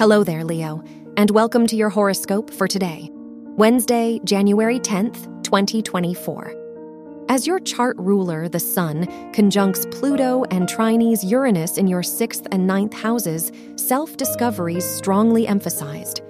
Hello 0.00 0.24
there, 0.24 0.44
Leo, 0.44 0.82
and 1.18 1.30
welcome 1.30 1.66
to 1.66 1.76
your 1.76 1.90
horoscope 1.90 2.48
for 2.50 2.66
today, 2.66 3.10
Wednesday, 3.12 4.18
January 4.24 4.80
10th, 4.80 5.26
2024. 5.44 7.26
As 7.28 7.46
your 7.46 7.60
chart 7.60 7.98
ruler, 7.98 8.48
the 8.48 8.58
Sun, 8.58 9.06
conjuncts 9.34 9.84
Pluto 9.90 10.44
and 10.44 10.66
trines 10.66 11.22
Uranus 11.22 11.76
in 11.76 11.86
your 11.86 12.02
sixth 12.02 12.46
and 12.50 12.66
ninth 12.66 12.94
houses, 12.94 13.52
self 13.76 14.16
discovery 14.16 14.80
strongly 14.80 15.46
emphasized. 15.46 16.22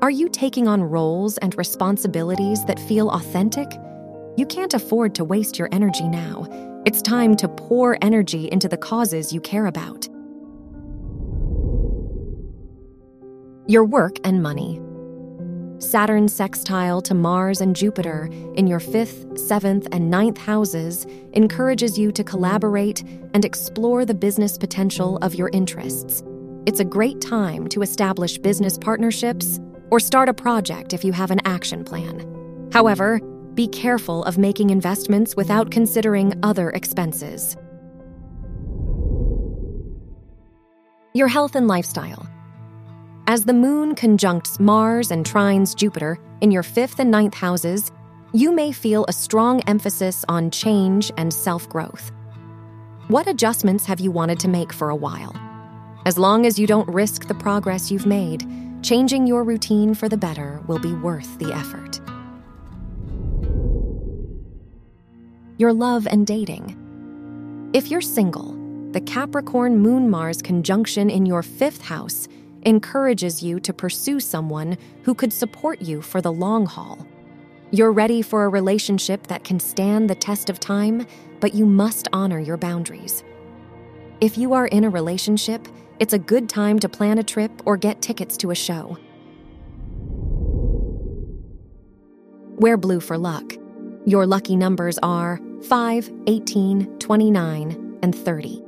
Are 0.00 0.10
you 0.10 0.30
taking 0.30 0.66
on 0.66 0.82
roles 0.82 1.36
and 1.36 1.54
responsibilities 1.58 2.64
that 2.64 2.80
feel 2.80 3.10
authentic? 3.10 3.70
You 4.38 4.46
can't 4.46 4.72
afford 4.72 5.14
to 5.16 5.24
waste 5.24 5.58
your 5.58 5.68
energy 5.70 6.08
now. 6.08 6.46
It's 6.86 7.02
time 7.02 7.36
to 7.36 7.48
pour 7.48 7.98
energy 8.00 8.48
into 8.50 8.68
the 8.68 8.78
causes 8.78 9.34
you 9.34 9.42
care 9.42 9.66
about. 9.66 10.08
Your 13.68 13.84
work 13.84 14.16
and 14.24 14.42
money. 14.42 14.80
Saturn 15.78 16.26
sextile 16.28 17.02
to 17.02 17.12
Mars 17.12 17.60
and 17.60 17.76
Jupiter 17.76 18.30
in 18.54 18.66
your 18.66 18.80
fifth, 18.80 19.38
seventh, 19.38 19.86
and 19.92 20.10
ninth 20.10 20.38
houses 20.38 21.04
encourages 21.34 21.98
you 21.98 22.10
to 22.12 22.24
collaborate 22.24 23.02
and 23.34 23.44
explore 23.44 24.06
the 24.06 24.14
business 24.14 24.56
potential 24.56 25.18
of 25.18 25.34
your 25.34 25.50
interests. 25.50 26.22
It's 26.64 26.80
a 26.80 26.84
great 26.84 27.20
time 27.20 27.68
to 27.68 27.82
establish 27.82 28.38
business 28.38 28.78
partnerships 28.78 29.60
or 29.90 30.00
start 30.00 30.30
a 30.30 30.34
project 30.34 30.94
if 30.94 31.04
you 31.04 31.12
have 31.12 31.30
an 31.30 31.40
action 31.44 31.84
plan. 31.84 32.70
However, 32.72 33.20
be 33.52 33.68
careful 33.68 34.24
of 34.24 34.38
making 34.38 34.70
investments 34.70 35.36
without 35.36 35.70
considering 35.70 36.32
other 36.42 36.70
expenses. 36.70 37.54
Your 41.12 41.28
health 41.28 41.54
and 41.54 41.68
lifestyle. 41.68 42.27
As 43.28 43.44
the 43.44 43.52
moon 43.52 43.94
conjuncts 43.94 44.58
Mars 44.58 45.10
and 45.10 45.22
trines 45.22 45.76
Jupiter 45.76 46.18
in 46.40 46.50
your 46.50 46.62
fifth 46.62 46.98
and 46.98 47.10
ninth 47.10 47.34
houses, 47.34 47.92
you 48.32 48.52
may 48.52 48.72
feel 48.72 49.04
a 49.06 49.12
strong 49.12 49.60
emphasis 49.66 50.24
on 50.30 50.50
change 50.50 51.12
and 51.18 51.30
self 51.30 51.68
growth. 51.68 52.10
What 53.08 53.26
adjustments 53.26 53.84
have 53.84 54.00
you 54.00 54.10
wanted 54.10 54.40
to 54.40 54.48
make 54.48 54.72
for 54.72 54.88
a 54.88 54.96
while? 54.96 55.36
As 56.06 56.16
long 56.16 56.46
as 56.46 56.58
you 56.58 56.66
don't 56.66 56.88
risk 56.88 57.28
the 57.28 57.34
progress 57.34 57.90
you've 57.90 58.06
made, 58.06 58.46
changing 58.82 59.26
your 59.26 59.44
routine 59.44 59.92
for 59.92 60.08
the 60.08 60.16
better 60.16 60.62
will 60.66 60.78
be 60.78 60.94
worth 60.94 61.38
the 61.38 61.52
effort. 61.52 62.00
Your 65.58 65.74
love 65.74 66.08
and 66.10 66.26
dating. 66.26 67.70
If 67.74 67.90
you're 67.90 68.00
single, 68.00 68.56
the 68.92 69.02
Capricorn 69.02 69.76
Moon 69.76 70.08
Mars 70.08 70.40
conjunction 70.40 71.10
in 71.10 71.26
your 71.26 71.42
fifth 71.42 71.82
house 71.82 72.26
encourages 72.62 73.42
you 73.42 73.60
to 73.60 73.72
pursue 73.72 74.20
someone 74.20 74.76
who 75.02 75.14
could 75.14 75.32
support 75.32 75.80
you 75.80 76.02
for 76.02 76.20
the 76.20 76.32
long 76.32 76.66
haul. 76.66 77.06
You're 77.70 77.92
ready 77.92 78.22
for 78.22 78.44
a 78.44 78.48
relationship 78.48 79.26
that 79.26 79.44
can 79.44 79.60
stand 79.60 80.08
the 80.08 80.14
test 80.14 80.48
of 80.48 80.58
time, 80.58 81.06
but 81.40 81.54
you 81.54 81.66
must 81.66 82.08
honor 82.12 82.38
your 82.38 82.56
boundaries. 82.56 83.22
If 84.20 84.38
you 84.38 84.52
are 84.54 84.66
in 84.66 84.84
a 84.84 84.90
relationship, 84.90 85.68
it's 86.00 86.12
a 86.12 86.18
good 86.18 86.48
time 86.48 86.78
to 86.80 86.88
plan 86.88 87.18
a 87.18 87.22
trip 87.22 87.50
or 87.64 87.76
get 87.76 88.00
tickets 88.00 88.36
to 88.38 88.50
a 88.50 88.54
show. 88.54 88.98
Wear 92.56 92.76
blue 92.76 93.00
for 93.00 93.16
luck. 93.18 93.54
Your 94.04 94.26
lucky 94.26 94.56
numbers 94.56 94.98
are 95.02 95.40
5, 95.68 96.10
18, 96.26 96.98
29, 96.98 97.98
and 98.02 98.14
30. 98.14 98.67